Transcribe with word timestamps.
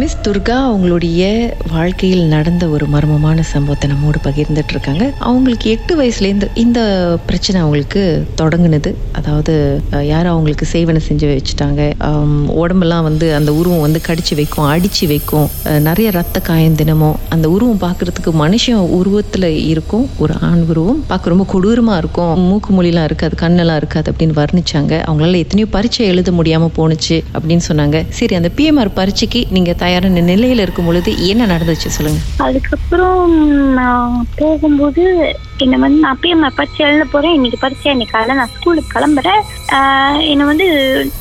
Miss 0.00 0.20
Durga 0.24 0.56
அவங்களுடைய 0.66 1.22
வாழ்க்கையில் 1.72 2.22
நடந்த 2.32 2.64
ஒரு 2.74 2.84
மர்மமான 2.92 3.44
சம்பவத்தை 3.50 3.86
நம்மோடு 3.92 4.18
பகிர்ந்துட்டு 4.26 4.72
இருக்காங்க 4.74 5.04
அவங்களுக்கு 5.28 5.66
எட்டு 5.74 5.92
வயசுலேருந்து 6.00 6.48
இந்த 6.62 6.80
பிரச்சனை 7.28 7.56
அவங்களுக்கு 7.62 8.02
தொடங்குனது. 8.40 8.90
அதாவது 9.18 9.54
யாரும் 10.10 10.32
அவங்களுக்கு 10.34 10.66
சேவனை 10.74 11.00
செஞ்சு 11.08 11.26
வச்சுட்டாங்க. 11.30 11.80
உடம்பெல்லாம் 12.62 13.06
வந்து 13.08 13.26
அந்த 13.38 13.50
உருவம் 13.60 13.84
வந்து 13.86 14.02
கடிச்சு 14.08 14.36
வைக்கும் 14.40 14.68
அடிச்சு 14.74 15.08
வைக்கும். 15.12 15.48
நிறைய 15.88 16.10
ரத்த 16.18 16.42
காயம் 16.50 16.78
தினமும். 16.82 17.18
அந்த 17.36 17.48
உருவம் 17.54 17.82
பார்க்கறதுக்கு 17.86 18.34
மனுஷன் 18.42 18.86
உருவத்தில் 18.98 19.48
இருக்கும். 19.72 20.06
ஒரு 20.24 20.36
ஆண் 20.50 20.64
உருவம் 20.70 21.02
பார்க்க 21.10 21.34
ரொம்ப 21.34 21.48
கொடூரமாக 21.54 22.00
இருக்கும். 22.04 22.32
மூக்கு 22.50 22.72
மொழிலாம் 22.78 23.08
இருக்காது 23.10 23.36
கண்ணெல்லாம் 23.44 23.80
இருக்காது 23.82 24.08
அப்படின்னு 24.14 24.38
வர்ணிச்சாங்க. 24.42 24.92
அவங்களால 25.08 25.42
எத்தனையோ 25.46 25.70
பரீட்சை 25.76 26.08
எழுத 26.14 26.36
முடியாமல் 26.40 26.74
போணுச்சு 26.80 27.18
அப்படின்னு 27.34 27.66
சொன்னாங்க. 27.70 28.04
சரி 28.20 28.40
அந்த 28.40 28.52
பிஎம்ஆர் 28.58 28.94
பரீட்சைக்கு 29.00 29.42
நீங்கள் 29.58 29.78
தயாரான 29.90 30.20
நிலையில 30.20 30.58
இருக்கும் 30.58 30.84
பொழுது 30.84 31.26
என்ன 31.26 31.46
நடந்துச்சு 31.46 31.90
சொல்லுங்க. 31.96 32.20
அதுக்கப்புறம் 32.36 33.38
நான் 33.72 34.26
போகும்போது 34.36 35.36
என்னை 35.56 35.78
வந்து 35.78 35.98
நான் 36.00 36.18
அப்பயே 36.18 36.34
நான் 36.34 36.52
எழுத 36.76 37.04
போறேன். 37.04 37.34
இன்னைக்கு 37.34 37.58
பரீட்சை 37.60 37.90
இன்னைக்கு 37.90 38.18
காலை 38.18 38.34
நான் 38.34 38.48
ஸ்கூலுக்கு 38.58 38.98
கிளம்புறேன். 38.98 39.40
ஆஹ் 39.72 40.28
என்னை 40.28 40.46
வந்து 40.46 40.66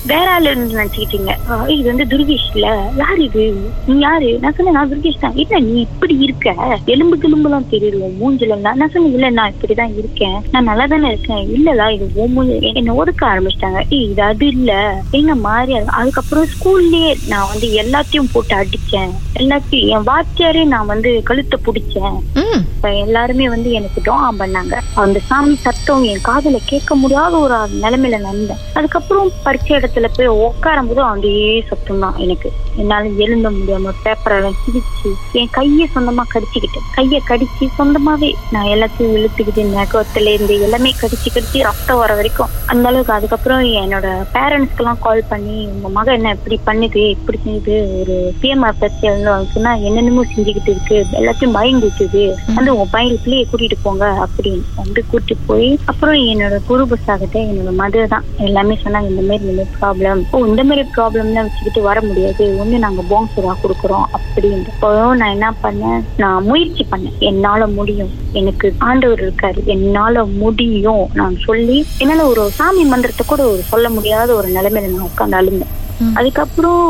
வேற 0.07 0.31
ஆள் 0.31 0.43
நினைச்சுக்கிட்டீங்க. 0.43 1.35
ஆஹ் 1.49 1.69
இது 1.69 1.95
வந்து 1.95 2.17
துர்கேஷ் 2.17 2.49
இல்ல. 2.53 2.91
யார் 2.97 3.19
இது? 3.19 3.53
நீ 3.87 3.99
யாரு? 3.99 4.37
நான் 4.41 4.53
சொன்னேன் 4.55 4.73
நான் 4.73 4.91
துர்கேஷ் 4.91 5.19
தான். 5.19 5.35
இல்ல 5.35 5.59
நீ 5.59 5.79
இப்படி 5.79 6.17
இருக்க? 6.19 6.79
எலும்பு 6.85 7.17
கிளும்புலாம் 7.17 7.65
தெரியுது 7.71 8.09
மூஞ்சில 8.21 8.57
நான் 8.57 8.91
சொன்னேன் 8.93 9.13
இல்ல 9.13 9.29
நான் 9.29 9.51
இப்படிதான் 9.51 9.97
இருக்கேன். 9.97 10.41
நான் 10.51 10.63
நல்லா 10.63 10.85
தானே 10.85 11.07
இருக்கேன். 11.07 11.47
இல்லடா 11.47 11.91
இது 11.91 12.11
உன் 12.13 12.31
மூஞ்சி. 12.31 12.71
என்னை 12.73 12.93
ஒதுக்க 12.93 13.27
ஆரம்பிச்சிட்டாங்க. 13.27 13.81
ஏய் 13.89 14.09
இது 14.09 14.21
அது 14.21 14.47
இல்ல. 14.47 15.01
எங்க 15.11 15.35
மாறி 15.35 15.73
அதுக்கப்புறம் 15.73 16.45
ஸ்கூல்லயே 16.45 17.15
நான் 17.27 17.47
வந்து 17.47 17.67
எல்லாத்தையும் 17.67 18.31
போட்டு 18.31 18.48
அடிச்சேன். 18.49 19.11
எல்லாத்தையும் 19.35 19.87
என் 19.87 20.07
வாத்தியாரே 20.07 20.63
நான் 20.65 20.85
வந்து 20.85 21.21
கழுத்தை 21.23 21.59
பிடிச்சேன். 21.65 22.19
இப்ப 22.57 22.91
எல்லாருமே 23.03 23.45
வந்து 23.49 23.69
எனக்கு 23.71 23.99
துவா 24.05 24.29
பண்ணாங்க. 24.41 24.75
அந்த 25.03 25.19
சாமி 25.29 25.55
சத்தம் 25.55 26.03
என் 26.03 26.21
காதல 26.21 26.57
கேட்க 26.71 26.95
முடியாத 26.95 27.33
ஒரு 27.45 27.57
நிலைமையில 27.83 28.19
நடந்தேன். 28.25 28.61
அதுக்கப்புறம் 28.73 29.31
பரீட்சை 29.45 29.73
இடத்துல 29.77 30.09
போய் 30.15 30.27
உட்காரும் 30.27 30.89
போது 30.89 31.01
அதே 31.03 31.35
சத்தம் 31.69 31.99
தான் 31.99 32.17
எனக்கு. 32.25 32.51
என்னால 32.81 33.09
எழுந்த 33.25 33.49
முடியாம 33.49 33.93
பேப்பரெல்லாம் 34.05 34.59
கிழிச்சு 34.63 35.09
என் 35.39 35.53
கையை 35.57 35.85
சொந்தமா 35.95 36.23
கடிச்சுக்கிட்டேன். 36.33 36.87
கையை 36.97 37.21
கடிச்சு 37.29 37.67
சொந்தமாவே 37.79 38.31
நான் 38.55 38.71
எல்லாத்தையும் 38.75 39.15
இழுத்துக்கிட்டு 39.17 39.65
நகத்துல 39.77 40.33
இருந்து 40.35 40.55
எல்லாமே 40.67 40.93
கடிச்சு 41.01 41.29
கடிச்சு 41.35 41.63
ரத்தம் 41.69 42.01
வர 42.03 42.13
வரைக்கும் 42.19 42.53
அந்த 42.71 42.85
அளவுக்கு. 42.89 43.13
அதுக்கப்புறம் 43.17 43.63
என்னோட 43.83 44.07
பேரண்ட்ஸ்க்கு 44.35 44.83
எல்லாம் 44.83 45.03
கால் 45.05 45.23
பண்ணி 45.29 45.57
உங்க 45.73 45.89
மகன் 45.97 46.17
என்ன 46.19 46.33
இப்படி 46.37 46.59
பண்ணுது? 46.69 47.03
இப்படி 47.17 47.39
செஞ்சுது 47.45 47.75
ஒரு 47.99 48.15
பிஎம்ஆர் 48.41 48.79
பிரச்சனை 48.81 49.31
வந்துச்சுன்னா 49.33 49.73
என்னென்னமோ 49.87 50.25
செஞ்சுக்கிட்டு 50.35 50.71
இருக்கு. 50.75 50.97
எல்லாத்தையும் 51.21 51.57
பயந்துட்டுது 51.59 52.23
வந்து 52.55 52.71
உங்க 52.73 52.85
பையன் 52.91 53.19
பிள்ளைய 53.23 53.45
கூட்டிட்டு 53.51 53.77
போங்க 53.81 54.05
அப்படின்னு 54.25 54.63
வந்து 54.75 55.03
கூட்டிட்டு 55.11 55.35
போய் 55.45 55.79
அப்புறம் 55.85 56.15
என்னோட 56.31 56.55
குரு 56.67 56.87
புஸ்தகத்தை 56.87 57.41
என்னோட 57.45 57.73
மதர் 57.81 58.07
தான். 58.07 58.25
எல்லாமே 58.37 58.77
சொன்னாங்க 58.83 59.09
இந்த 59.09 59.21
மாதிரி 59.21 59.45
இந்த 59.45 59.53
மாதிரி 59.57 59.75
ப்ராப்ளம் 59.81 60.23
ஓ 60.31 60.45
இந்த 60.45 60.63
மாதிரி 60.63 60.87
ப்ராப்ளம்லாம் 60.97 61.47
வச்சுக்கிட்டு 61.47 61.81
வர 61.81 62.01
முடியாது. 62.01 62.45
ஒண்ணு 62.61 62.83
நாங்க 62.85 63.03
போங்ஸரா 63.11 63.55
கொடுக்குறோம் 63.63 64.07
அப்படின்றப்போ 64.17 64.91
நான் 65.21 65.33
என்ன 65.35 65.53
பண்ணேன்? 65.63 66.01
நான் 66.17 66.43
முயற்சி 66.43 66.85
பண்ணேன். 66.91 67.17
என்னால 67.19 67.67
முடியும். 67.67 68.11
எனக்கு 68.31 68.73
ஆண்டவர் 68.77 69.23
இருக்காரு. 69.25 69.65
என்னால 69.65 70.25
முடியும். 70.25 71.05
நான் 71.13 71.37
சொல்லி 71.47 71.85
என்னால 71.97 72.25
ஒரு 72.25 72.49
சாமி 72.51 72.85
மந்திரத்தை 72.85 73.25
கூட 73.27 73.43
ஒரு 73.47 73.61
சொல்ல 73.61 73.89
முடியாத 73.89 74.33
ஒரு 74.33 74.47
நிலைமையில 74.47 74.91
நான் 74.95 75.09
உட்காந்து 75.11 75.39
அழுந்தேன். 75.41 75.73
அதுக்கப்புறம் 76.13 76.83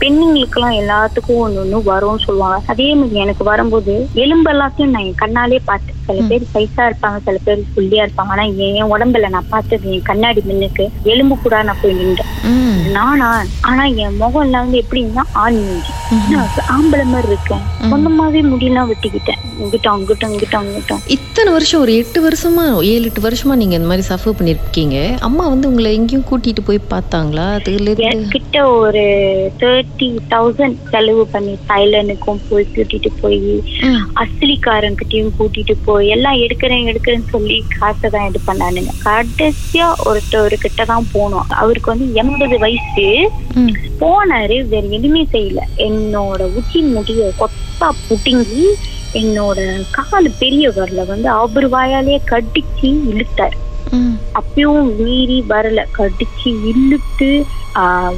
பெண்ணுங்களுக்கெல்லாம் 0.00 0.78
எல்லாத்துக்கும் 0.82 1.42
ஒண்ணு 1.44 1.62
ஒண்ணு 1.62 1.78
வரும்னு 1.86 2.24
சொல்லுவாங்க. 2.24 2.58
அதே 2.66 2.94
மாதிரி 2.94 3.14
எனக்கு 3.14 3.44
வரும்போது 3.44 4.08
எலும்பு 4.14 4.52
எல்லாத்தையும் 4.52 4.94
நான் 4.94 5.02
என் 5.02 5.20
கண்ணாலே 5.22 5.58
பார்த்தேன். 5.64 5.98
சில 6.06 6.20
பேர் 6.28 6.46
சைஸா 6.54 6.82
இருப்பாங்க 6.90 7.18
சில 7.24 7.38
பேர் 7.44 7.62
புள்ளியா 7.76 8.04
இருப்பாங்க. 8.04 8.32
ஆனா 8.34 8.42
என் 8.42 8.90
உடம்புல 8.92 9.28
நான் 9.28 9.48
பார்த்தது 9.48 9.92
என் 9.92 10.02
கண்ணாடி 10.02 10.42
மின்னுக்கு 10.48 10.88
எலும்பு 11.02 11.38
கூட 11.38 11.62
நான் 11.62 11.80
போய் 11.82 11.92
நின்றேன். 11.92 12.32
நானா? 12.92 13.44
ஆனா 13.60 13.84
என் 13.84 14.16
முகம் 14.16 14.42
எல்லாம் 14.42 14.64
வந்து 14.64 14.82
எப்படின்னா 14.82 15.22
ஆண் 15.32 15.60
ஆம்பளை 16.74 17.04
மாதிரி 17.04 17.26
இருக்கேன். 17.26 17.62
சொந்தமாவே 17.90 18.40
முடியெல்லாம் 18.42 18.90
வெட்டிக்கிட்டேன். 18.90 19.40
இங்கிட்டும் 19.60 19.94
அங்கிட்டும் 19.94 20.32
இங்கிட்டும் 20.32 20.62
அங்கிட்டும். 20.62 21.00
இத்தனை 21.06 21.52
வருஷம் 21.52 21.80
ஒரு 21.80 21.96
எட்டு 21.96 22.28
வருஷமா 22.28 22.82
ஏழு 22.82 23.04
எட்டு 23.04 23.20
வருஷமா 23.20 23.54
நீங்க 23.54 23.74
இந்த 23.74 23.88
மாதிரி 23.88 24.06
சஃபர் 24.08 24.36
பண்ணிருக்கீங்க. 24.38 25.18
அம்மா 25.18 25.48
வந்து 25.48 25.68
உங்களை 25.68 25.94
எங்கேயும் 25.94 26.26
கூட்டிட்டு 26.30 26.60
போய் 26.64 26.80
பார்த்தாங்களா? 26.90 27.52
அதுல 27.52 27.92
என்கிட்ட 28.10 28.78
ஒரு 28.78 29.04
தேர்ட்டி 29.60 30.16
தௌசண்ட் 30.30 30.76
செலவு 30.90 31.26
பண்ணி 31.26 31.58
தைலனுக்கும் 31.68 32.40
போய் 32.48 32.66
கூட்டிட்டு 32.76 33.08
போய் 33.20 33.40
ம். 33.82 34.02
அஸ்லிக்காரங்கிட்டயும் 34.14 35.32
கூட்டிட்டு 35.38 35.76
போய் 35.84 35.91
எல்லாம் 36.14 36.38
எடுக்கிறேன் 36.38 36.88
எடுக்கிறேன்னு 36.90 37.28
சொல்லி 37.30 37.64
காசை 37.78 38.10
தான் 38.10 38.26
இது 38.26 38.40
பண்ணானுங்க. 38.46 38.92
கடைசியா 39.04 39.86
ஒருத்தவர்கிட்ட 40.04 40.84
தான் 40.84 41.06
போனோம். 41.14 41.46
அவருக்கு 41.62 41.92
வந்து 41.94 42.14
எண்பது 42.14 42.58
வயசு. 42.58 43.06
போனாரு 44.00 44.56
வேற 44.68 44.84
எதுவுமே 44.98 45.26
செய்யல. 45.34 45.60
என்னோட 45.88 46.42
உச்சி 46.58 46.80
முடிய 46.94 47.32
கொத்தா 47.38 47.88
புடுங்கி 48.08 48.66
என்னோட 49.14 49.58
கால் 49.90 50.28
பெரிய 50.38 50.70
வரல 50.70 51.04
வந்து 51.04 51.28
அவர் 51.28 51.68
வாயாலேயே 51.68 52.20
கடிச்சு 52.30 52.88
இழுத்தாரு. 53.12 53.56
அப்பயும் 54.34 54.94
மீறி 54.98 55.44
வரல. 55.48 55.80
கடிச்சு 55.98 56.50
இழுத்து 56.70 57.30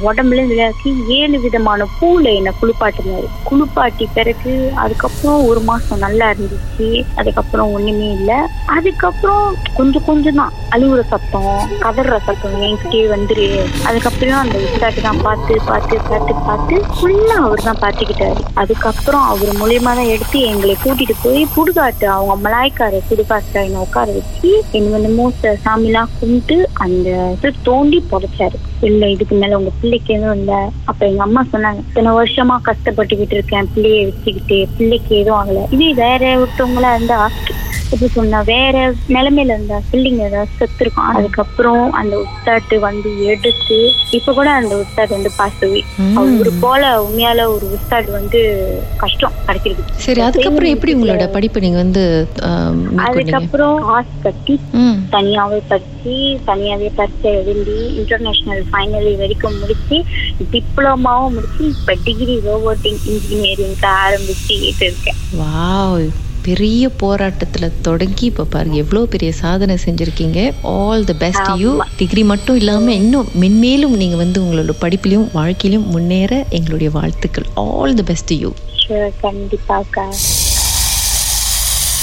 உடம்புல 0.07 0.39
விளையாக்கி 0.49 0.89
ஏழு 1.17 1.37
விதமான 1.43 1.85
பூல 1.97 2.23
என்ன 2.39 2.51
குளிப்பாட்டினாரு. 2.59 3.27
குளிப்பாட்டி 3.49 4.05
பிறகு 4.15 4.53
அதுக்கப்புறம் 4.83 5.45
ஒரு 5.49 5.61
மாசம் 5.69 6.03
நல்லா 6.05 6.27
இருந்துச்சு. 6.33 6.87
அதுக்கப்புறம் 7.19 7.71
ஒண்ணுமே 7.77 8.09
இல்ல. 8.17 8.31
அதுக்கப்புறம் 8.75 9.45
கொஞ்சம் 9.77 10.05
கொஞ்சம் 10.09 10.39
தான் 10.41 10.53
அழுகுற 10.75 11.01
சத்தம் 11.13 11.49
கதற 11.83 12.19
சத்தம் 12.27 12.57
என்கிட்டயே 12.67 13.05
வந்துரு. 13.15 13.47
அதுக்கப்புறம் 13.89 14.41
அந்த 14.43 14.57
விசாட்டு 14.65 15.01
தான் 15.07 15.21
பார்த்து 15.27 15.55
பார்த்து 15.69 16.01
பார்த்து 16.09 16.35
பார்த்து 16.49 16.75
ஃபுல்லா 16.95 17.37
அவர் 17.45 17.67
தான் 17.69 17.81
பார்த்துக்கிட்டாரு. 17.85 18.43
அதுக்கப்புறம் 18.63 19.25
அவர் 19.31 19.53
மூலியமா 19.61 19.93
தான் 20.01 20.13
எடுத்து 20.15 20.39
எங்களை 20.51 20.75
கூட்டிட்டு 20.83 21.17
போய் 21.23 21.51
புடுகாட்டு 21.55 22.07
அவங்க 22.15 22.35
மலாய்க்கார 22.45 23.01
சுடுகாட்டுல 23.09 23.65
என்னை 23.67 23.81
உட்கார 23.87 24.11
வச்சு 24.19 24.51
என்னமோ 24.79 25.25
சாமிலாம் 25.65 26.13
கும்பிட்டு 26.19 26.57
அந்த 26.85 27.09
இது 27.35 27.51
தோண்டி 27.69 27.99
புதைச்சாரு. 28.11 28.57
இல்ல 28.85 29.09
இதுக்கு 29.09 29.35
மேல 29.35 29.57
உங்க 29.57 29.71
பிள்ளைக்கு 29.81 30.13
எதுவும் 30.13 30.37
இல்ல. 30.37 30.53
அப்ப 30.85 31.01
எங்க 31.05 31.21
அம்மா 31.21 31.41
சொன்னாங்க 31.51 31.79
இத்தனை 31.83 32.11
வருஷமா 32.15 32.55
கஷ்டப்பட்டுக்கிட்டு 32.65 33.33
இருக்கேன் 33.33 33.69
பிள்ளைய 33.73 34.05
வச்சுக்கிட்டு 34.05 34.57
பிள்ளைக்கு 34.77 35.13
எதுவும் 35.15 35.39
ஆகல. 35.39 35.63
இதே 35.69 35.89
வேற 36.01 36.23
ஒருத்தவங்களா 36.37 36.91
இருந்தா 36.95 37.19
எப்படி 37.85 38.07
சொன்னா 38.11 38.41
வேற 38.45 38.75
நிலைமையில 39.09 39.53
இருந்தா 39.53 39.81
பிள்ளைங்க 39.91 40.21
ஏதாவது 40.23 40.51
செத்து 40.57 40.79
இருக்கும். 40.79 41.09
அதுக்கப்புறம் 41.11 41.91
அந்த 41.93 42.15
உஸ்தாட்டு 42.17 42.79
வந்து 42.79 43.09
எடுத்து 43.25 43.77
இப்ப 44.11 44.33
கூட 44.33 44.49
அந்த 44.51 44.75
உஸ்தாட் 44.75 45.09
வந்து 45.09 45.31
பாசவி 45.37 45.81
ம். 45.99 46.15
அவரு 46.17 46.51
போல 46.59 47.01
உண்மையால 47.01 47.45
ஒரு 47.47 47.65
உஸ்தாட் 47.75 48.11
வந்து 48.11 48.39
கஷ்டம் 48.97 49.37
கிடைக்கிறது. 49.45 49.83
சரி 49.97 50.21
அதுக்கப்புறம் 50.21 50.69
எப்படி 50.69 50.95
உங்களோட 50.95 51.31
படிப்பை 51.31 51.61
நீங்க 51.61 51.77
வந்து? 51.77 52.03
அதுக்கப்புறம் 53.05 53.79
ஆஸ் 53.95 54.13
கட்டி 54.23 54.55
தனியாவே 55.09 55.61
படிச்சு 55.67 56.15
தனியாவே 56.47 56.89
பரீட்சை 56.95 57.33
எழுதி 57.43 57.79
இன்டர்நேஷனல் 57.95 58.63
ஃபைனல் 58.71 59.09
வரைக்கும் 59.15 59.59
முடிச்சு 59.59 59.97
டிப்ளமாவும் 60.51 61.33
முடிச்சு 61.33 61.63
இப்ப 61.73 61.95
டிகிரி 62.03 62.35
ரோபோட்டிக் 62.45 63.07
இன்ஜினியரிங்க்கு 63.07 63.89
ஆரம்பிச்சுட்டு 63.97 64.85
இருக்கேன் 64.85 65.19
பெரிய 66.45 66.89
போராட்டத்துல 67.01 67.69
தொடங்கி 67.81 68.25
இப்ப 68.25 68.45
பாருங்க 68.55 68.77
எவ்வளவு 68.77 69.07
பெரிய 69.07 69.31
சாதனை 69.41 69.77
செஞ்சிருக்கீங்க. 69.85 70.39
All 70.75 71.03
the 71.03 71.15
best 71.23 71.49
you 71.57 71.71
degree 71.97 72.23
மட்டும் 72.23 72.55
இல்லாம 72.55 72.93
இன்னும் 72.93 73.29
மென்மேலும் 73.41 73.95
நீங்க 74.01 74.15
வந்து 74.15 74.41
உங்களோட 74.43 74.75
படிப்பிலையும் 74.81 75.29
வாழ்க்கையிலும் 75.33 75.89
முன்னேற 75.89 76.45
எங்களுடைய 76.49 76.91
வாழ்த்துக்கள். 76.99 77.49
All 77.67 77.93
the 77.93 78.05
best 78.11 78.33
you 78.43 78.51
Sure, 78.81 79.11
கண்டிப்பாக்கா 79.21 80.03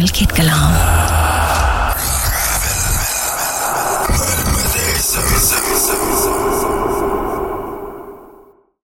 நீங்கள் 0.00 0.18
கேட்கலாம் 0.18 0.74